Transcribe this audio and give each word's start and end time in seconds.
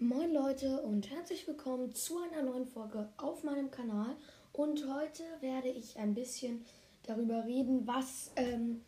Moin 0.00 0.32
Leute 0.32 0.80
und 0.82 1.10
herzlich 1.10 1.48
willkommen 1.48 1.92
zu 1.92 2.18
einer 2.18 2.44
neuen 2.44 2.66
Folge 2.66 3.08
auf 3.16 3.42
meinem 3.42 3.72
Kanal. 3.72 4.14
Und 4.52 4.86
heute 4.86 5.24
werde 5.40 5.70
ich 5.70 5.98
ein 5.98 6.14
bisschen 6.14 6.64
darüber 7.02 7.44
reden, 7.44 7.84
was 7.84 8.30
ähm, 8.36 8.82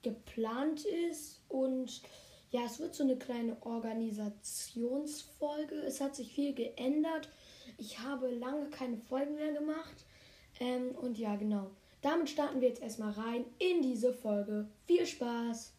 geplant 0.00 0.86
ist. 0.86 1.42
Und 1.50 2.00
ja, 2.50 2.62
es 2.64 2.80
wird 2.80 2.94
so 2.94 3.04
eine 3.04 3.18
kleine 3.18 3.58
Organisationsfolge. 3.60 5.74
Es 5.86 6.00
hat 6.00 6.16
sich 6.16 6.32
viel 6.32 6.54
geändert. 6.54 7.28
Ich 7.76 7.98
habe 7.98 8.30
lange 8.30 8.70
keine 8.70 8.96
Folgen 8.96 9.34
mehr 9.34 9.52
gemacht. 9.52 10.06
Ähm, 10.60 10.92
und 10.92 11.18
ja, 11.18 11.36
genau. 11.36 11.72
Damit 12.00 12.30
starten 12.30 12.62
wir 12.62 12.68
jetzt 12.68 12.80
erstmal 12.80 13.12
rein 13.12 13.44
in 13.58 13.82
diese 13.82 14.14
Folge. 14.14 14.66
Viel 14.86 15.04
Spaß! 15.04 15.74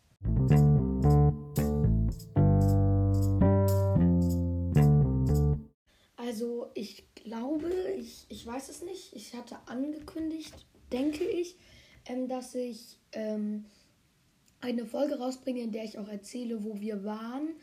Also 6.35 6.69
ich 6.73 7.05
glaube, 7.15 7.71
ich, 7.97 8.25
ich 8.27 8.45
weiß 8.45 8.67
es 8.67 8.81
nicht. 8.81 9.13
Ich 9.13 9.33
hatte 9.35 9.55
angekündigt, 9.67 10.53
denke 10.91 11.23
ich, 11.23 11.55
ähm, 12.07 12.27
dass 12.27 12.53
ich 12.55 12.99
ähm, 13.13 13.63
eine 14.59 14.85
Folge 14.85 15.17
rausbringe, 15.17 15.61
in 15.61 15.71
der 15.71 15.85
ich 15.85 15.97
auch 15.97 16.09
erzähle, 16.09 16.65
wo 16.65 16.81
wir 16.81 17.05
waren, 17.05 17.55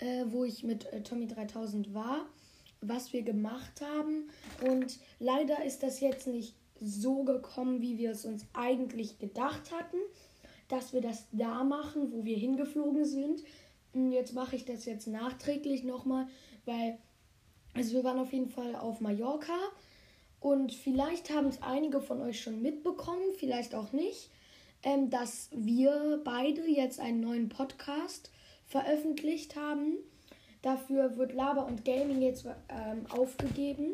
äh, 0.00 0.24
wo 0.26 0.42
ich 0.42 0.64
mit 0.64 0.86
äh, 0.86 1.04
Tommy 1.04 1.28
3000 1.28 1.94
war, 1.94 2.26
was 2.80 3.12
wir 3.12 3.22
gemacht 3.22 3.80
haben. 3.82 4.28
Und 4.68 4.98
leider 5.20 5.64
ist 5.64 5.84
das 5.84 6.00
jetzt 6.00 6.26
nicht 6.26 6.56
so 6.80 7.22
gekommen, 7.22 7.82
wie 7.82 7.98
wir 7.98 8.10
es 8.10 8.24
uns 8.24 8.46
eigentlich 8.52 9.20
gedacht 9.20 9.70
hatten, 9.70 9.98
dass 10.66 10.92
wir 10.92 11.02
das 11.02 11.28
da 11.30 11.62
machen, 11.62 12.10
wo 12.10 12.24
wir 12.24 12.36
hingeflogen 12.36 13.04
sind. 13.04 13.44
Und 13.92 14.10
jetzt 14.10 14.34
mache 14.34 14.56
ich 14.56 14.64
das 14.64 14.86
jetzt 14.86 15.06
nachträglich 15.06 15.84
nochmal, 15.84 16.26
weil 16.64 16.98
also 17.78 17.94
wir 17.94 18.02
waren 18.02 18.18
auf 18.18 18.32
jeden 18.32 18.50
Fall 18.50 18.74
auf 18.74 19.00
Mallorca 19.00 19.56
und 20.40 20.74
vielleicht 20.74 21.30
haben 21.30 21.46
es 21.46 21.62
einige 21.62 22.00
von 22.00 22.20
euch 22.20 22.40
schon 22.40 22.60
mitbekommen, 22.60 23.22
vielleicht 23.38 23.72
auch 23.76 23.92
nicht, 23.92 24.30
ähm, 24.82 25.10
dass 25.10 25.48
wir 25.52 26.20
beide 26.24 26.66
jetzt 26.68 26.98
einen 26.98 27.20
neuen 27.20 27.48
Podcast 27.48 28.32
veröffentlicht 28.66 29.54
haben. 29.54 29.96
Dafür 30.60 31.16
wird 31.16 31.34
Laber 31.34 31.66
und 31.66 31.84
Gaming 31.84 32.20
jetzt 32.20 32.46
ähm, 32.46 33.06
aufgegeben. 33.10 33.92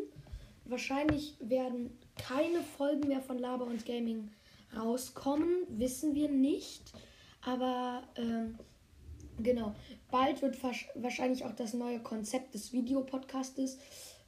Wahrscheinlich 0.65 1.35
werden 1.41 1.99
keine 2.17 2.63
Folgen 2.79 3.09
mehr 3.09 3.21
von 3.21 3.39
Laber 3.39 3.67
und 3.67 3.85
Gaming 3.85 4.31
rauskommen, 4.75 5.51
wissen 5.69 6.15
wir 6.15 6.31
nicht. 6.31 6.95
Aber 7.43 8.03
ähm, 8.17 8.59
genau, 9.43 9.75
bald 10.11 10.43
wird 10.43 10.59
wahrscheinlich 10.95 11.45
auch 11.45 11.55
das 11.55 11.75
neue 11.75 12.01
Konzept 12.01 12.55
des 12.55 12.73
Videopodcastes 12.73 13.79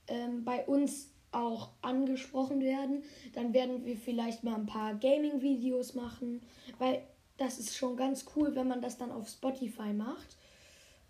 ähm, 0.08 0.44
bei 0.44 0.64
uns 0.66 1.10
auch 1.32 1.70
angesprochen 1.82 2.60
werden. 2.60 3.02
Dann 3.34 3.52
werden 3.52 3.84
wir 3.84 3.96
vielleicht 3.96 4.44
mal 4.44 4.54
ein 4.54 4.66
paar 4.66 4.94
Gaming-Videos 4.94 5.94
machen, 5.94 6.42
weil 6.78 7.02
das 7.36 7.58
ist 7.58 7.77
schon 7.77 7.96
ganz 7.96 8.24
cool, 8.34 8.54
wenn 8.54 8.68
man 8.68 8.80
das 8.80 8.96
dann 8.96 9.12
auf 9.12 9.28
Spotify 9.28 9.92
macht. 9.92 10.36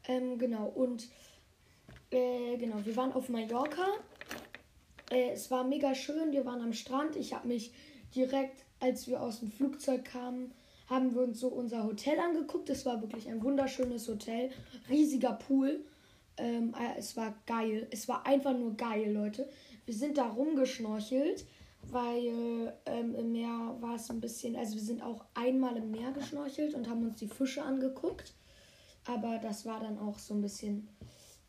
Ähm, 0.09 0.39
genau, 0.39 0.67
und 0.67 1.09
äh, 2.11 2.57
genau, 2.57 2.85
wir 2.85 2.97
waren 2.97 3.13
auf 3.13 3.29
Mallorca 3.29 3.87
äh, 5.11 5.31
es 5.31 5.51
war 5.51 5.65
mega 5.65 5.95
schön. 5.95 6.33
Wir 6.33 6.45
waren 6.45 6.63
am 6.63 6.73
Strand. 6.73 7.17
Ich 7.17 7.33
habe 7.33 7.49
mich 7.49 7.73
direkt, 8.15 8.65
als 8.81 9.07
wir 9.07 9.21
aus 9.21 9.41
dem 9.41 9.51
Flugzeug 9.51 10.05
kamen, 10.05 10.53
haben 10.89 11.15
wir 11.15 11.23
uns 11.23 11.41
so 11.41 11.49
unser 11.49 11.85
Hotel 11.85 12.19
angeguckt. 12.19 12.71
Es 12.71 12.87
war 12.87 13.01
wirklich 13.01 13.29
ein 13.29 13.43
wunderschönes 13.43 14.09
Hotel. 14.09 14.51
Riesiger 14.89 15.33
Pool. 15.33 15.85
Ähm, 16.37 16.75
äh, 16.75 16.99
es 16.99 17.17
war 17.17 17.35
geil. 17.47 17.87
Es 17.91 18.09
war 18.09 18.27
einfach 18.27 18.57
nur 18.57 18.77
geil, 18.77 19.13
Leute. 19.13 19.49
Wir 19.85 19.95
sind 19.95 20.19
da 20.19 20.29
rumgeschnorchelt, 20.29 21.45
weil 21.91 22.75
ähm, 22.87 23.15
im 23.15 23.33
Meer 23.33 23.77
war 23.81 23.97
es 23.97 24.11
ein 24.11 24.21
bisschen. 24.21 24.57
Also, 24.57 24.75
wir 24.75 24.83
sind 24.83 25.03
auch 25.03 25.25
einmal 25.35 25.77
im 25.77 25.91
Meer 25.91 26.13
geschnorchelt 26.13 26.75
und 26.75 26.89
haben 26.89 27.05
uns 27.05 27.19
die 27.19 27.29
Fische 27.29 27.63
angeguckt. 27.63 28.35
Aber 29.07 29.39
das 29.39 29.67
war 29.67 29.81
dann 29.81 29.99
auch 29.99 30.19
so 30.19 30.35
ein 30.35 30.43
bisschen 30.43 30.89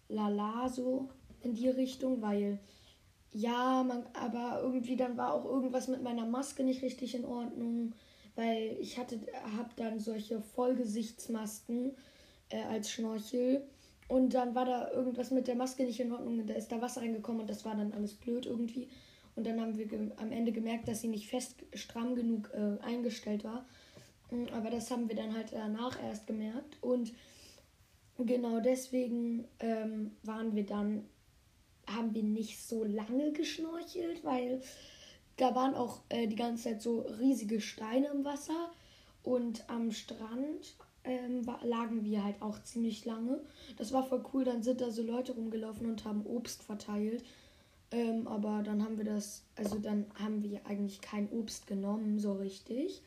lala 0.09 0.69
so 0.69 1.09
in 1.41 1.53
die 1.53 1.69
Richtung, 1.69 2.21
weil 2.21 2.59
ja, 3.31 3.83
man, 3.83 4.03
aber 4.13 4.61
irgendwie 4.63 4.95
dann 4.95 5.17
war 5.17 5.33
auch 5.33 5.45
irgendwas 5.45 5.87
mit 5.87 6.01
meiner 6.01 6.25
Maske 6.25 6.63
nicht 6.63 6.81
richtig 6.81 7.13
in 7.13 7.25
Ordnung, 7.25 7.93
weil 8.37 8.77
ich 8.79 8.97
hatte, 8.97 9.19
habe 9.57 9.69
dann 9.75 9.99
solche 9.99 10.41
Vollgesichtsmasken 10.41 11.91
äh, 12.49 12.61
als 12.63 12.89
Schnorchel 12.89 13.63
und 14.07 14.33
dann 14.33 14.55
war 14.55 14.65
da 14.65 14.91
irgendwas 14.91 15.31
mit 15.31 15.47
der 15.47 15.55
Maske 15.55 15.83
nicht 15.83 15.99
in 15.99 16.13
Ordnung 16.13 16.45
da 16.47 16.53
ist 16.53 16.71
da 16.71 16.81
Wasser 16.81 17.01
reingekommen 17.01 17.41
und 17.41 17.49
das 17.49 17.65
war 17.65 17.75
dann 17.75 17.91
alles 17.91 18.13
blöd 18.13 18.45
irgendwie. 18.45 18.87
Und 19.35 19.45
dann 19.45 19.59
haben 19.59 19.77
wir 19.77 19.87
am 20.17 20.31
Ende 20.31 20.51
gemerkt, 20.51 20.87
dass 20.87 21.01
sie 21.01 21.09
nicht 21.09 21.27
fest 21.27 21.55
stramm 21.73 22.15
genug 22.15 22.49
äh, 22.53 22.81
eingestellt 22.83 23.43
war. 23.43 23.65
Mm, 24.31 24.45
aber 24.53 24.69
das 24.69 24.89
haben 24.89 25.09
wir 25.09 25.15
dann 25.15 25.35
halt 25.35 25.51
danach 25.51 26.01
erst 26.01 26.25
gemerkt. 26.25 26.77
Und 26.81 27.13
genau 28.17 28.59
deswegen 28.59 29.45
ähm, 29.59 30.15
waren 30.23 30.55
wir 30.55 30.65
dann 30.65 31.05
haben 31.85 32.13
wir 32.13 32.23
nicht 32.23 32.59
so 32.61 32.83
lange 32.83 33.31
geschnorchelt, 33.31 34.23
weil 34.23 34.61
da 35.37 35.55
waren 35.55 35.75
auch 35.75 36.01
äh, 36.09 36.27
die 36.27 36.35
ganze 36.35 36.65
Zeit 36.65 36.81
so 36.81 37.01
riesige 37.19 37.61
Steine 37.61 38.07
im 38.07 38.25
Wasser 38.25 38.71
und 39.23 39.69
am 39.69 39.91
Strand 39.91 40.75
ähm, 41.03 41.45
war, 41.45 41.63
lagen 41.65 42.03
wir 42.03 42.23
halt 42.23 42.41
auch 42.41 42.61
ziemlich 42.63 43.05
lange. 43.05 43.39
Das 43.77 43.93
war 43.93 44.03
voll 44.03 44.23
cool, 44.33 44.43
dann 44.43 44.63
sind 44.63 44.81
da 44.81 44.91
so 44.91 45.03
Leute 45.03 45.33
rumgelaufen 45.33 45.87
und 45.87 46.05
haben 46.05 46.25
Obst 46.25 46.63
verteilt. 46.63 47.23
Ähm, 47.91 48.27
aber 48.27 48.63
dann 48.63 48.83
haben 48.83 48.97
wir 48.97 49.05
das, 49.05 49.43
also 49.55 49.79
dann 49.79 50.05
haben 50.15 50.43
wir 50.43 50.65
eigentlich 50.65 50.99
kein 50.99 51.29
Obst 51.29 51.67
genommen, 51.67 52.19
so 52.19 52.33
richtig. 52.33 53.01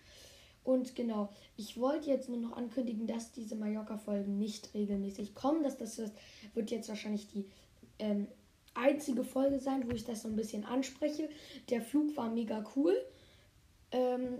Und 0.62 0.94
genau, 0.94 1.30
ich 1.56 1.78
wollte 1.78 2.10
jetzt 2.10 2.28
nur 2.28 2.38
noch 2.38 2.56
ankündigen, 2.56 3.06
dass 3.06 3.32
diese 3.32 3.56
Mallorca-Folgen 3.56 4.38
nicht 4.38 4.72
regelmäßig 4.74 5.34
kommen. 5.34 5.62
Dass 5.62 5.76
das 5.76 6.00
wird 6.54 6.70
jetzt 6.70 6.88
wahrscheinlich 6.88 7.28
die 7.28 7.47
ähm, 7.98 8.26
einzige 8.75 9.25
Folge 9.25 9.58
sein, 9.58 9.88
wo 9.88 9.94
ich 9.94 10.04
das 10.04 10.22
so 10.22 10.28
ein 10.28 10.36
bisschen 10.36 10.64
anspreche. 10.64 11.28
Der 11.69 11.82
Flug 11.82 12.16
war 12.16 12.31
mega 12.31 12.64
cool. 12.76 12.97
Ähm, 13.92 14.38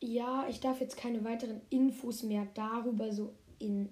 ja, 0.00 0.46
ich 0.48 0.60
darf 0.60 0.80
jetzt 0.80 0.96
keine 0.96 1.24
weiteren 1.24 1.60
Infos 1.70 2.22
mehr 2.22 2.46
darüber 2.54 3.12
so 3.12 3.34
in 3.58 3.88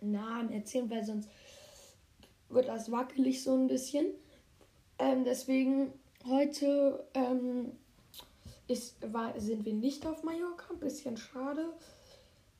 Namen 0.00 0.50
erzählen, 0.52 0.90
weil 0.90 1.04
sonst 1.04 1.28
wird 2.48 2.68
das 2.68 2.90
wackelig 2.90 3.42
so 3.42 3.54
ein 3.54 3.68
bisschen. 3.68 4.06
Ähm, 4.98 5.24
deswegen 5.24 5.92
heute 6.26 7.06
ähm, 7.14 7.72
ist, 8.68 9.12
war, 9.12 9.38
sind 9.40 9.64
wir 9.64 9.74
nicht 9.74 10.06
auf 10.06 10.22
Mallorca, 10.22 10.72
ein 10.72 10.80
bisschen 10.80 11.16
schade. 11.16 11.72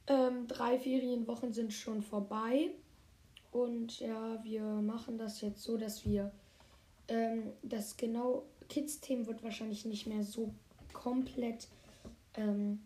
Ähm, 0.06 0.46
drei 0.46 0.78
Ferienwochen 0.78 1.52
sind 1.52 1.72
schon 1.72 2.02
vorbei. 2.02 2.70
Und 3.54 4.00
ja, 4.00 4.42
wir 4.42 4.64
machen 4.64 5.16
das 5.16 5.40
jetzt 5.40 5.62
so, 5.62 5.76
dass 5.76 6.04
wir 6.04 6.32
ähm, 7.06 7.52
das 7.62 7.96
genau 7.96 8.42
Kids-Themen 8.68 9.28
wird 9.28 9.44
wahrscheinlich 9.44 9.84
nicht 9.84 10.08
mehr 10.08 10.24
so 10.24 10.52
komplett 10.92 11.68
ähm, 12.36 12.80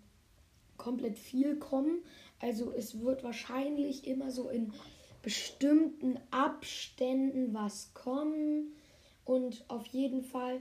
komplett 0.77 1.19
viel 1.19 1.57
kommen. 1.57 2.03
Also 2.39 2.71
es 2.73 3.01
wird 3.01 3.25
wahrscheinlich 3.25 4.07
immer 4.07 4.31
so 4.31 4.51
in 4.51 4.75
bestimmten 5.23 6.19
Abständen 6.31 7.55
was 7.55 7.95
kommen. 7.95 8.75
Und 9.25 9.65
auf 9.69 9.87
jeden 9.87 10.23
Fall 10.23 10.61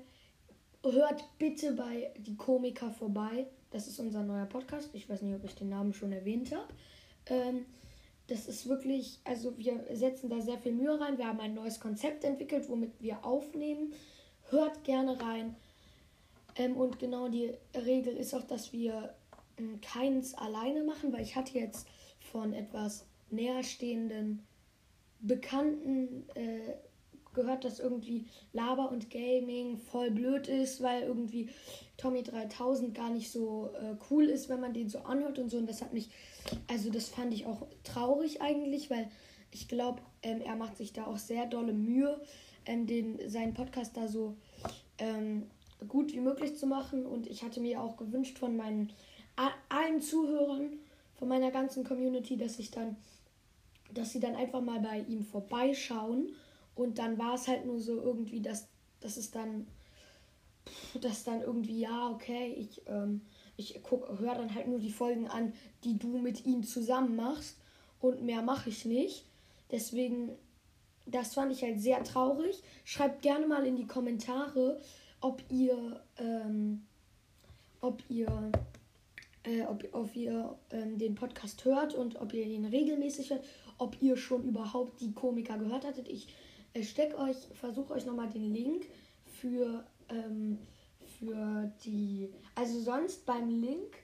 hört 0.84 1.22
bitte 1.38 1.74
bei 1.74 2.14
die 2.18 2.38
Komiker 2.38 2.92
vorbei. 2.92 3.48
Das 3.72 3.90
ist 3.90 4.00
unser 4.00 4.24
neuer 4.24 4.46
Podcast. 4.46 4.90
Ich 4.94 5.10
weiß 5.10 5.22
nicht, 5.24 5.36
ob 5.36 5.44
ich 5.44 5.56
den 5.56 5.68
Namen 5.68 5.94
schon 5.94 6.14
erwähnt 6.14 6.56
habe. 6.56 6.68
Ähm, 7.26 7.66
das 8.28 8.48
ist 8.48 8.68
wirklich, 8.68 9.20
also 9.24 9.58
wir 9.58 9.84
setzen 9.94 10.30
da 10.30 10.42
sehr 10.42 10.58
viel 10.58 10.74
Mühe 10.74 11.00
rein. 11.00 11.18
Wir 11.18 11.28
haben 11.28 11.40
ein 11.40 11.54
neues 11.54 11.80
Konzept 11.80 12.24
entwickelt, 12.24 12.68
womit 12.68 12.92
wir 13.00 13.26
aufnehmen. 13.26 13.94
Hört 14.50 14.84
gerne 14.84 15.20
rein. 15.22 15.56
Ähm, 16.56 16.76
und 16.76 17.00
genau 17.00 17.30
die 17.30 17.54
Regel 17.74 18.16
ist 18.16 18.34
auch, 18.34 18.44
dass 18.44 18.74
wir 18.74 19.14
ähm, 19.58 19.80
keins 19.82 20.34
alleine 20.34 20.84
machen, 20.84 21.14
weil 21.14 21.22
ich 21.22 21.36
hatte 21.36 21.58
jetzt 21.58 21.88
von 22.32 22.54
etwas 22.54 23.06
näherstehenden 23.30 24.46
Bekannten 25.20 26.28
äh, 26.36 26.74
gehört, 27.38 27.64
dass 27.64 27.80
irgendwie 27.80 28.26
Laber 28.52 28.92
und 28.92 29.10
Gaming 29.10 29.78
voll 29.78 30.12
blöd 30.12 30.50
ist, 30.50 30.82
weil 30.82 31.04
irgendwie 31.04 31.50
Tommy 31.96 32.24
3000 32.24 32.94
gar 32.94 33.10
nicht 33.10 33.32
so 33.32 33.70
äh, 33.80 33.96
cool 34.10 34.26
ist, 34.26 34.50
wenn 34.50 34.60
man 34.60 34.74
den 34.74 34.90
so 34.90 35.00
anhört 35.00 35.40
und 35.40 35.50
so. 35.50 35.58
Und 35.58 35.70
das 35.70 35.82
hat 35.82 35.94
mich, 35.94 36.10
also 36.68 36.90
das 36.90 37.08
fand 37.08 37.34
ich 37.34 37.46
auch 37.46 37.66
traurig 37.84 38.42
eigentlich, 38.42 38.90
weil 38.90 39.08
ich 39.52 39.68
glaube, 39.70 40.02
ähm, 40.24 40.42
er 40.42 40.56
macht 40.56 40.76
sich 40.76 40.92
da 40.92 41.06
auch 41.06 41.18
sehr 41.18 41.46
dolle 41.46 41.74
Mühe, 41.74 42.20
ähm, 42.66 42.86
den, 42.86 43.30
seinen 43.30 43.54
Podcast 43.54 43.96
da 43.96 44.08
so 44.08 44.36
ähm, 44.98 45.44
gut 45.88 46.12
wie 46.14 46.20
möglich 46.20 46.58
zu 46.58 46.68
machen. 46.68 47.06
Und 47.06 47.28
ich 47.28 47.44
hatte 47.44 47.62
mir 47.62 47.82
auch 47.82 47.98
gewünscht 47.98 48.38
von 48.38 48.58
meinen 48.58 48.92
allen 49.70 50.02
Zuhörern, 50.02 50.80
von 51.16 51.28
meiner 51.28 51.52
ganzen 51.52 51.84
Community, 51.84 52.38
dass 52.38 52.60
ich 52.60 52.72
dann, 52.72 52.98
dass 53.94 54.12
sie 54.12 54.20
dann 54.20 54.36
einfach 54.36 54.62
mal 54.62 54.80
bei 54.80 55.00
ihm 55.08 55.24
vorbeischauen 55.24 56.32
Und 56.78 57.00
dann 57.00 57.18
war 57.18 57.34
es 57.34 57.48
halt 57.48 57.66
nur 57.66 57.80
so 57.80 58.00
irgendwie, 58.02 58.40
dass, 58.40 58.68
dass 59.00 59.18
es 59.18 59.32
dann, 59.32 59.68
dass 61.02 61.24
dann 61.24 61.42
irgendwie, 61.42 61.80
ja, 61.80 62.10
okay, 62.12 62.54
ich, 62.58 62.82
ähm, 62.88 63.22
ich 63.58 63.82
höre 63.90 64.36
dann 64.36 64.54
halt 64.54 64.68
nur 64.68 64.80
die 64.80 64.92
Folgen 64.92 65.28
an, 65.28 65.54
die 65.84 65.98
du 65.98 66.20
mit 66.20 66.46
ihm 66.46 66.64
zusammen 66.64 67.16
machst. 67.16 67.58
Und 68.00 68.22
mehr 68.22 68.44
mache 68.44 68.70
ich 68.70 68.86
nicht. 68.86 69.26
Deswegen, 69.72 70.30
das 71.08 71.34
fand 71.34 71.52
ich 71.52 71.64
halt 71.64 71.82
sehr 71.82 72.04
traurig. 72.04 72.62
Schreibt 72.86 73.24
gerne 73.24 73.48
mal 73.48 73.66
in 73.66 73.76
die 73.76 73.88
Kommentare, 73.88 74.80
ob 75.20 75.42
ihr, 75.50 76.00
ähm, 76.20 76.86
ob 77.82 78.04
ihr, 78.08 78.52
äh, 79.44 79.64
ob, 79.64 79.84
ob 79.94 80.16
ihr 80.16 80.56
ähm, 80.70 81.00
den 81.00 81.16
Podcast 81.16 81.66
hört 81.66 81.96
und 81.96 82.22
ob 82.22 82.34
ihr 82.34 82.46
ihn 82.46 82.66
regelmäßig 82.66 83.32
hört, 83.32 83.44
ob 83.80 84.00
ihr 84.00 84.16
schon 84.16 84.44
überhaupt 84.44 85.02
die 85.02 85.14
Komiker 85.14 85.58
gehört 85.58 85.86
hattet. 85.86 86.08
Ich 86.08 86.28
äh, 86.78 86.84
steck 86.84 87.18
euch, 87.18 87.38
versuche 87.54 87.94
euch 87.94 88.06
nochmal 88.06 88.30
den 88.30 88.54
Link 88.54 88.86
für, 89.40 89.86
ähm, 90.10 90.60
für 91.20 91.72
die, 91.84 92.30
also 92.56 92.80
sonst 92.80 93.26
beim 93.26 93.50
Link, 93.50 93.98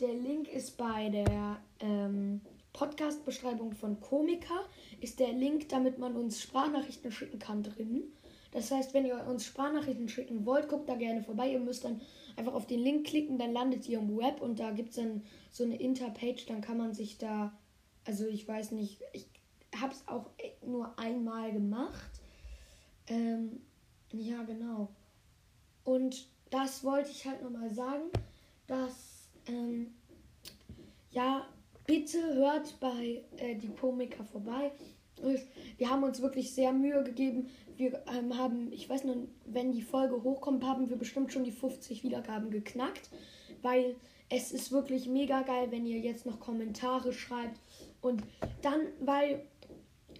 der 0.00 0.14
Link 0.14 0.48
ist 0.48 0.76
bei 0.76 1.08
der 1.08 1.60
ähm, 1.80 2.40
Podcast-Beschreibung 2.72 3.72
von 3.72 4.00
Komiker, 4.00 4.64
ist 5.00 5.20
der 5.20 5.32
Link, 5.32 5.68
damit 5.68 5.98
man 5.98 6.16
uns 6.16 6.40
Sprachnachrichten 6.42 7.12
schicken 7.12 7.38
kann, 7.38 7.62
drin. 7.62 8.04
Das 8.50 8.70
heißt, 8.70 8.94
wenn 8.94 9.04
ihr 9.04 9.24
uns 9.26 9.44
Sprachnachrichten 9.46 10.08
schicken 10.08 10.46
wollt, 10.46 10.68
guckt 10.68 10.88
da 10.88 10.94
gerne 10.94 11.22
vorbei. 11.22 11.50
Ihr 11.50 11.60
müsst 11.60 11.84
dann 11.84 12.00
einfach 12.36 12.54
auf 12.54 12.66
den 12.66 12.80
Link 12.80 13.06
klicken, 13.06 13.38
dann 13.38 13.52
landet 13.52 13.88
ihr 13.88 13.98
im 13.98 14.16
Web 14.16 14.40
und 14.40 14.58
da 14.58 14.70
gibt 14.72 14.90
es 14.90 14.96
dann 14.96 15.22
so 15.50 15.64
eine 15.64 15.76
Interpage, 15.76 16.46
dann 16.46 16.60
kann 16.60 16.78
man 16.78 16.94
sich 16.94 17.18
da, 17.18 17.52
also 18.04 18.26
ich 18.26 18.46
weiß 18.46 18.72
nicht, 18.72 19.00
ich 19.12 19.26
habe 19.80 19.92
es 19.92 20.06
auch 20.08 20.30
nur 20.64 20.98
einmal 20.98 21.52
gemacht. 21.52 22.10
Ähm, 23.06 23.60
ja, 24.12 24.42
genau. 24.42 24.88
Und 25.84 26.28
das 26.50 26.84
wollte 26.84 27.10
ich 27.10 27.26
halt 27.26 27.42
nochmal 27.42 27.70
sagen, 27.70 28.04
dass, 28.66 29.28
ähm, 29.46 29.92
ja, 31.10 31.46
bitte 31.86 32.34
hört 32.34 32.78
bei 32.80 33.24
äh, 33.36 33.54
die 33.56 33.68
Komiker 33.68 34.24
vorbei. 34.24 34.72
Wir 35.78 35.90
haben 35.90 36.02
uns 36.02 36.20
wirklich 36.20 36.52
sehr 36.52 36.72
Mühe 36.72 37.02
gegeben. 37.02 37.48
Wir 37.76 38.02
ähm, 38.08 38.36
haben, 38.36 38.72
ich 38.72 38.88
weiß 38.88 39.04
noch, 39.04 39.16
wenn 39.46 39.72
die 39.72 39.82
Folge 39.82 40.22
hochkommt, 40.22 40.64
haben 40.64 40.88
wir 40.90 40.96
bestimmt 40.96 41.32
schon 41.32 41.44
die 41.44 41.52
50 41.52 42.02
Wiedergaben 42.02 42.50
geknackt, 42.50 43.10
weil 43.62 43.96
es 44.28 44.52
ist 44.52 44.72
wirklich 44.72 45.06
mega 45.08 45.42
geil, 45.42 45.70
wenn 45.70 45.86
ihr 45.86 45.98
jetzt 45.98 46.26
noch 46.26 46.40
Kommentare 46.40 47.12
schreibt. 47.12 47.58
Und 48.00 48.22
dann, 48.62 48.80
weil 49.00 49.44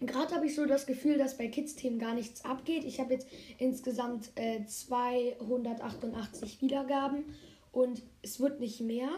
gerade 0.00 0.34
habe 0.34 0.46
ich 0.46 0.54
so 0.54 0.66
das 0.66 0.86
Gefühl, 0.86 1.18
dass 1.18 1.36
bei 1.36 1.48
Kids-Themen 1.48 1.98
gar 1.98 2.14
nichts 2.14 2.44
abgeht. 2.44 2.84
Ich 2.84 3.00
habe 3.00 3.12
jetzt 3.14 3.28
insgesamt 3.58 4.30
äh, 4.36 4.64
288 4.64 6.60
Wiedergaben 6.60 7.24
und 7.72 8.02
es 8.22 8.40
wird 8.40 8.60
nicht 8.60 8.80
mehr. 8.80 9.08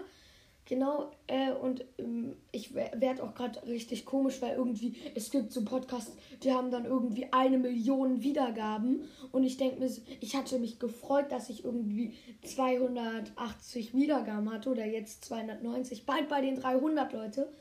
Genau, 0.68 1.12
äh, 1.28 1.52
und 1.52 1.84
ähm, 1.96 2.34
ich 2.50 2.74
werde 2.74 3.22
auch 3.22 3.34
gerade 3.34 3.64
richtig 3.68 4.04
komisch, 4.04 4.42
weil 4.42 4.56
irgendwie, 4.56 4.96
es 5.14 5.30
gibt 5.30 5.52
so 5.52 5.64
Podcasts, 5.64 6.16
die 6.42 6.52
haben 6.52 6.72
dann 6.72 6.86
irgendwie 6.86 7.28
eine 7.30 7.56
Million 7.56 8.20
Wiedergaben. 8.20 9.02
Und 9.30 9.44
ich 9.44 9.58
denke 9.58 9.78
mir, 9.78 9.88
ich 10.20 10.34
hatte 10.34 10.58
mich 10.58 10.80
gefreut, 10.80 11.30
dass 11.30 11.50
ich 11.50 11.64
irgendwie 11.64 12.14
280 12.42 13.94
Wiedergaben 13.94 14.52
hatte 14.52 14.70
oder 14.70 14.84
jetzt 14.84 15.24
290, 15.26 16.04
bald 16.04 16.28
bei 16.28 16.40
den 16.40 16.56
300 16.56 17.12
Leute. 17.12 17.52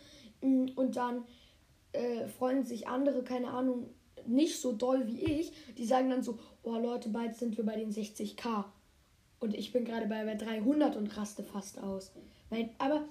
Mm, 0.42 0.70
und 0.76 0.96
dann 0.96 1.26
äh, 1.96 2.28
freuen 2.28 2.64
sich 2.64 2.88
andere, 2.88 3.24
keine 3.24 3.50
Ahnung, 3.50 3.90
nicht 4.28 4.60
so 4.60 4.72
doll 4.72 5.08
wie 5.08 5.24
ich. 5.24 5.52
Die 5.78 5.86
sagen 5.86 6.10
dann 6.10 6.24
so, 6.24 6.40
oh 6.64 6.78
Leute, 6.78 7.10
bald 7.10 7.36
sind 7.36 7.58
wir 7.58 7.66
bei 7.66 7.76
den 7.76 7.92
60k. 7.92 8.66
Und 9.40 9.54
ich 9.54 9.72
bin 9.72 9.86
gerade 9.86 10.08
bei 10.08 10.24
300 10.24 10.96
und 10.96 11.16
raste 11.18 11.44
fast 11.44 11.80
aus. 11.80 12.12
Weil, 12.50 12.70
aber, 12.78 13.06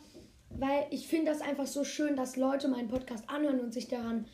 weil 0.51 0.87
ich 0.91 1.07
finde 1.07 1.31
das 1.31 1.41
einfach 1.41 1.67
so 1.67 1.85
schön, 1.85 2.17
dass 2.17 2.37
Leute 2.37 2.69
meinen 2.69 2.89
Podcast 2.89 3.29
anhören 3.29 3.61
und 3.61 3.73
sich 3.73 3.89
daran 3.89 4.27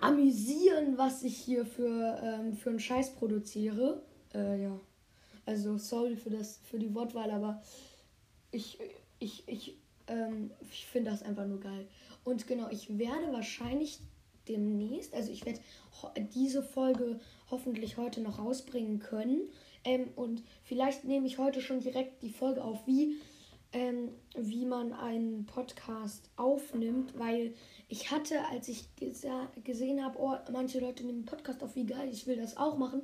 amüsieren, 0.00 0.96
was 0.98 1.22
ich 1.22 1.36
hier 1.36 1.64
für, 1.64 2.20
ähm, 2.22 2.54
für 2.54 2.70
einen 2.70 2.80
Scheiß 2.80 3.14
produziere. 3.14 4.02
Äh, 4.34 4.62
ja. 4.62 4.80
Also 5.46 5.78
sorry 5.78 6.16
für 6.16 6.30
das, 6.30 6.58
für 6.58 6.78
die 6.78 6.94
Wortwahl, 6.94 7.30
aber 7.30 7.62
ich, 8.50 8.78
ich, 9.18 9.48
ich, 9.48 9.78
ähm, 10.08 10.50
ich 10.70 10.86
finde 10.86 11.10
das 11.10 11.22
einfach 11.22 11.46
nur 11.46 11.60
geil. 11.60 11.86
Und 12.24 12.46
genau, 12.46 12.68
ich 12.70 12.98
werde 12.98 13.32
wahrscheinlich 13.32 14.00
demnächst, 14.48 15.14
also 15.14 15.30
ich 15.30 15.44
werde 15.44 15.60
diese 16.34 16.62
Folge 16.62 17.20
hoffentlich 17.50 17.96
heute 17.96 18.20
noch 18.20 18.38
rausbringen 18.38 18.98
können. 18.98 19.42
Ähm, 19.84 20.08
und 20.16 20.42
vielleicht 20.64 21.04
nehme 21.04 21.26
ich 21.26 21.38
heute 21.38 21.60
schon 21.60 21.80
direkt 21.80 22.22
die 22.22 22.30
Folge 22.30 22.64
auf, 22.64 22.86
wie 22.86 23.16
ähm, 23.72 24.10
wie 24.34 24.64
man 24.64 24.92
einen 24.92 25.44
Podcast 25.44 26.30
aufnimmt, 26.36 27.18
weil 27.18 27.54
ich 27.88 28.10
hatte, 28.10 28.46
als 28.50 28.68
ich 28.68 28.88
gesehen 29.64 30.02
habe, 30.02 30.18
oh, 30.18 30.36
manche 30.50 30.80
Leute 30.80 31.04
nehmen 31.04 31.26
Podcast 31.26 31.62
auf, 31.62 31.76
wie 31.76 31.84
geil, 31.84 32.08
ich 32.10 32.26
will 32.26 32.36
das 32.36 32.56
auch 32.56 32.78
machen, 32.78 33.02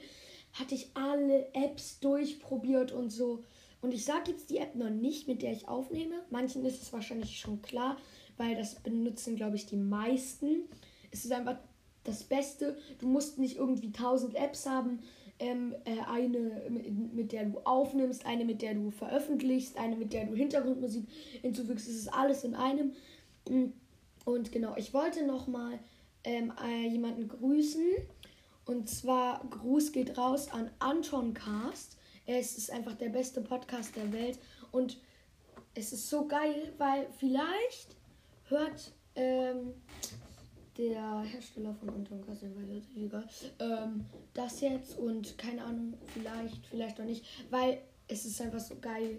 hatte 0.54 0.74
ich 0.74 0.90
alle 0.94 1.52
Apps 1.52 2.00
durchprobiert 2.00 2.92
und 2.92 3.10
so. 3.10 3.44
Und 3.84 3.92
ich 3.92 4.06
sage 4.06 4.30
jetzt 4.30 4.48
die 4.48 4.56
App 4.56 4.74
noch 4.76 4.88
nicht, 4.88 5.28
mit 5.28 5.42
der 5.42 5.52
ich 5.52 5.68
aufnehme. 5.68 6.14
Manchen 6.30 6.64
ist 6.64 6.80
es 6.80 6.90
wahrscheinlich 6.90 7.38
schon 7.38 7.60
klar, 7.60 7.98
weil 8.38 8.56
das 8.56 8.76
benutzen, 8.76 9.36
glaube 9.36 9.56
ich, 9.56 9.66
die 9.66 9.76
meisten. 9.76 10.62
Es 11.10 11.26
ist 11.26 11.32
einfach 11.32 11.58
das 12.02 12.24
Beste. 12.24 12.78
Du 12.98 13.06
musst 13.06 13.38
nicht 13.38 13.58
irgendwie 13.58 13.92
tausend 13.92 14.36
Apps 14.36 14.64
haben 14.64 15.00
ähm, 15.38 15.74
äh, 15.84 16.00
eine, 16.10 16.62
mit, 16.70 17.12
mit, 17.12 17.32
der 17.32 17.44
du 17.44 17.58
aufnimmst, 17.58 18.24
eine, 18.24 18.46
mit 18.46 18.62
der 18.62 18.72
du 18.72 18.90
veröffentlichst, 18.90 19.76
eine, 19.76 19.96
mit 19.96 20.14
der 20.14 20.24
du 20.24 20.34
Hintergrundmusik 20.34 21.06
hinzufügst. 21.42 21.86
Es 21.86 21.96
ist 21.96 22.14
alles 22.14 22.42
in 22.42 22.54
einem. 22.54 22.94
Mm, 23.50 23.66
und 24.24 24.50
genau, 24.50 24.74
ich 24.78 24.94
wollte 24.94 25.26
nochmal 25.26 25.78
ähm, 26.24 26.54
äh, 26.66 26.88
jemanden 26.88 27.28
grüßen. 27.28 27.84
Und 28.64 28.88
zwar, 28.88 29.44
Gruß 29.50 29.92
geht 29.92 30.16
raus 30.16 30.50
an 30.50 30.70
Anton 30.78 31.34
Cast. 31.34 31.98
Es 32.26 32.56
ist 32.56 32.70
einfach 32.70 32.94
der 32.94 33.10
beste 33.10 33.40
Podcast 33.40 33.94
der 33.96 34.12
Welt. 34.12 34.38
Und 34.72 34.98
es 35.74 35.92
ist 35.92 36.08
so 36.08 36.26
geil, 36.26 36.72
weil 36.78 37.06
vielleicht 37.18 37.96
hört 38.48 38.92
ähm, 39.16 39.74
der 40.76 41.20
Hersteller 41.20 41.74
von 41.74 41.88
Anton 41.90 42.24
Kassel, 42.24 42.52
weil 42.56 42.66
das 42.66 42.84
egal. 42.96 43.26
Ähm, 43.58 44.04
das 44.32 44.60
jetzt 44.60 44.98
und 44.98 45.36
keine 45.38 45.64
Ahnung, 45.64 45.94
vielleicht, 46.12 46.66
vielleicht 46.66 47.00
auch 47.00 47.04
nicht, 47.04 47.24
weil 47.50 47.80
es 48.08 48.24
ist 48.24 48.40
einfach 48.40 48.60
so 48.60 48.76
geil. 48.80 49.18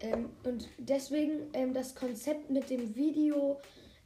Ähm, 0.00 0.30
und 0.44 0.68
deswegen 0.78 1.48
ähm, 1.52 1.74
das 1.74 1.94
Konzept 1.94 2.50
mit 2.50 2.70
dem 2.70 2.94
Video, 2.94 3.60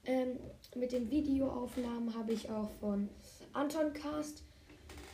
ähm, 0.04 0.38
mit 0.74 0.92
den 0.92 1.10
Videoaufnahmen 1.10 2.14
habe 2.14 2.32
ich 2.32 2.50
auch 2.50 2.70
von 2.80 3.08
Anton 3.52 3.92
Cast, 3.92 4.42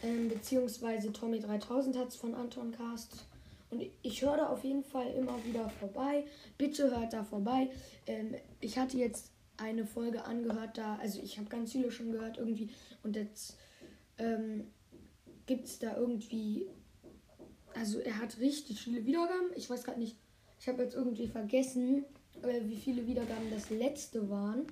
ähm, 0.02 0.28
beziehungsweise 0.28 1.12
Tommy 1.12 1.40
3000 1.40 1.96
hat 1.96 2.08
es 2.08 2.16
von 2.16 2.34
Anton 2.34 2.72
Cast. 2.72 3.24
Und 3.72 3.82
ich 4.02 4.20
höre 4.20 4.36
da 4.36 4.48
auf 4.48 4.62
jeden 4.64 4.84
Fall 4.84 5.10
immer 5.14 5.42
wieder 5.46 5.68
vorbei. 5.70 6.24
Bitte 6.58 6.90
hört 6.90 7.14
da 7.14 7.24
vorbei. 7.24 7.70
Ähm, 8.06 8.34
ich 8.60 8.78
hatte 8.78 8.98
jetzt 8.98 9.30
eine 9.56 9.86
Folge 9.86 10.24
angehört, 10.24 10.76
da, 10.76 10.96
also 10.96 11.20
ich 11.22 11.38
habe 11.38 11.48
ganz 11.48 11.72
viele 11.72 11.90
schon 11.90 12.12
gehört 12.12 12.36
irgendwie 12.36 12.70
und 13.02 13.16
jetzt 13.16 13.56
ähm, 14.18 14.66
gibt 15.46 15.66
es 15.66 15.78
da 15.78 15.96
irgendwie, 15.96 16.66
also 17.74 17.98
er 18.00 18.18
hat 18.18 18.38
richtig 18.40 18.82
viele 18.82 19.06
Wiedergaben. 19.06 19.50
Ich 19.56 19.70
weiß 19.70 19.84
gerade 19.84 20.00
nicht, 20.00 20.16
ich 20.60 20.68
habe 20.68 20.82
jetzt 20.82 20.94
irgendwie 20.94 21.28
vergessen, 21.28 22.04
äh, 22.42 22.60
wie 22.64 22.76
viele 22.76 23.06
Wiedergaben 23.06 23.50
das 23.50 23.70
letzte 23.70 24.28
waren. 24.28 24.66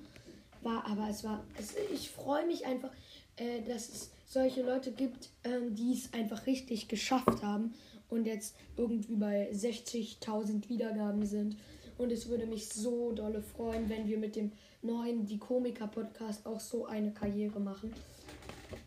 War, 0.61 0.85
aber 0.85 1.09
es 1.09 1.23
war, 1.23 1.43
es, 1.57 1.73
ich 1.91 2.11
freue 2.11 2.45
mich 2.45 2.67
einfach, 2.67 2.91
äh, 3.37 3.61
dass 3.63 3.89
es 3.89 4.11
solche 4.27 4.61
Leute 4.61 4.91
gibt, 4.91 5.29
ähm, 5.43 5.73
die 5.73 5.93
es 5.93 6.13
einfach 6.13 6.45
richtig 6.45 6.87
geschafft 6.87 7.41
haben 7.41 7.73
und 8.11 8.25
jetzt 8.25 8.55
irgendwie 8.77 9.15
bei 9.15 9.49
60.000 9.51 10.69
Wiedergaben 10.69 11.25
sind. 11.25 11.57
Und 11.97 12.11
es 12.11 12.29
würde 12.29 12.45
mich 12.45 12.69
so 12.69 13.11
dolle 13.11 13.41
freuen, 13.41 13.89
wenn 13.89 14.07
wir 14.07 14.17
mit 14.17 14.35
dem 14.35 14.51
neuen 14.81 15.25
Die 15.25 15.37
Komiker 15.37 15.87
Podcast 15.87 16.45
auch 16.45 16.59
so 16.59 16.85
eine 16.85 17.11
Karriere 17.11 17.59
machen. 17.59 17.93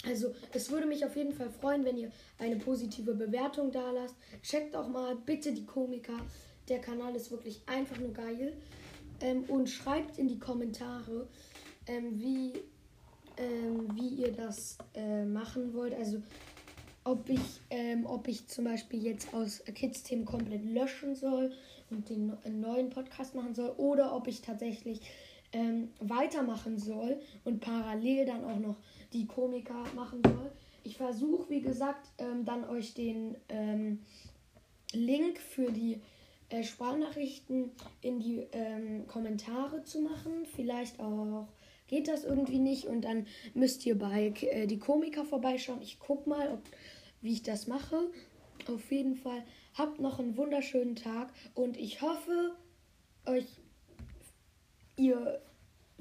Also, 0.07 0.35
es 0.53 0.71
würde 0.71 0.87
mich 0.87 1.05
auf 1.05 1.17
jeden 1.17 1.33
Fall 1.33 1.51
freuen, 1.51 1.85
wenn 1.85 1.97
ihr 1.97 2.11
eine 2.39 2.57
positive 2.57 3.15
Bewertung 3.15 3.71
da 3.71 3.91
lasst. 3.91 4.15
Checkt 4.43 4.77
auch 4.77 4.89
mal 4.89 5.17
bitte 5.17 5.53
die 5.53 5.65
Komiker. 5.65 6.19
Der 6.69 6.81
Kanal 6.81 7.15
ist 7.15 7.31
wirklich 7.31 7.63
einfach 7.67 7.99
nur 7.99 8.13
geil. 8.13 8.55
Ähm, 9.21 9.45
und 9.45 9.69
schreibt 9.71 10.19
in 10.19 10.29
die 10.29 10.39
Kommentare, 10.39 11.29
ähm, 11.87 12.19
wie, 12.19 12.53
ähm, 13.37 13.89
wie 13.95 14.09
ihr 14.09 14.33
das 14.33 14.77
äh, 14.95 15.25
machen 15.25 15.73
wollt. 15.73 15.95
Also, 15.95 16.21
ob 17.05 17.29
ich, 17.29 17.61
ähm, 17.71 18.07
ob 18.07 18.29
ich 18.29 18.47
zum 18.49 18.65
Beispiel 18.65 19.05
jetzt 19.05 19.33
aus 19.35 19.63
Kids-Themen 19.65 20.25
komplett 20.25 20.65
löschen 20.65 21.15
soll 21.15 21.53
und 21.91 22.09
den 22.09 22.33
neuen 22.61 22.91
Podcast 22.91 23.35
machen 23.35 23.55
soll 23.55 23.71
oder 23.77 24.17
ob 24.17 24.27
ich 24.27 24.41
tatsächlich 24.41 25.01
ähm, 25.53 25.91
weitermachen 26.01 26.79
soll 26.79 27.21
und 27.45 27.61
parallel 27.61 28.27
dann 28.27 28.45
auch 28.45 28.59
noch 28.59 28.77
die 29.13 29.27
Komiker 29.27 29.85
machen 29.95 30.21
soll. 30.25 30.51
ich 30.83 30.97
versuche, 30.97 31.49
wie 31.49 31.61
gesagt, 31.61 32.09
ähm, 32.19 32.45
dann 32.45 32.69
euch 32.69 32.95
den 32.95 33.37
ähm, 33.49 34.01
Link 34.93 35.39
für 35.39 35.71
die 35.71 36.01
äh, 36.51 36.63
Sprachnachrichten 36.63 37.71
in 38.03 38.21
die 38.21 38.47
ähm, 38.53 39.07
Kommentare 39.07 39.83
zu 39.85 40.01
machen. 40.01 40.45
Vielleicht 40.55 41.01
auch 41.01 41.49
geht 41.87 42.09
das 42.09 42.25
irgendwie 42.25 42.59
nicht 42.59 42.87
und 42.87 43.03
dann 43.03 43.27
müsst 43.55 43.85
ihr 43.87 43.99
bei 43.99 44.33
äh, 44.41 44.67
die 44.67 44.79
Komiker 44.79 45.25
vorbeischauen. 45.25 45.81
Ich 45.83 45.99
guck 45.99 46.27
mal, 46.27 46.49
ob, 46.53 46.61
wie 47.25 47.33
ich 47.33 47.43
das 47.43 47.67
mache. 47.67 48.11
Auf 48.69 48.93
jeden 48.93 49.17
Fall 49.17 49.43
habt 49.77 49.99
noch 49.99 50.21
einen 50.21 50.37
wunderschönen 50.37 50.95
Tag 50.95 51.33
und 51.55 51.77
ich 51.77 52.01
hoffe, 52.01 52.55
euch 53.27 53.47
ihr 54.97 55.43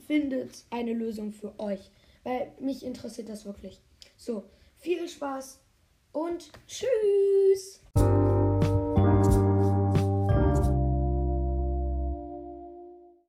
findet 0.05 0.65
eine 0.69 0.93
Lösung 0.93 1.31
für 1.31 1.57
euch, 1.59 1.91
weil 2.23 2.51
mich 2.59 2.85
interessiert 2.85 3.29
das 3.29 3.45
wirklich. 3.45 3.81
So, 4.17 4.43
viel 4.77 5.07
Spaß 5.07 5.59
und 6.11 6.51
tschüss. 6.67 7.81